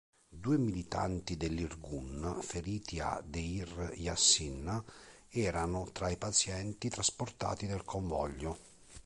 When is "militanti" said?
0.57-1.37